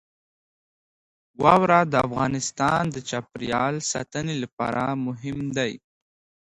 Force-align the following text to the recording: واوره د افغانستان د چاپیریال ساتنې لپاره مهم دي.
واوره 1.43 1.79
د 1.91 1.93
افغانستان 2.07 2.81
د 2.91 2.97
چاپیریال 3.09 3.75
ساتنې 3.91 4.35
لپاره 4.43 4.83
مهم 5.05 5.39
دي. 5.57 5.73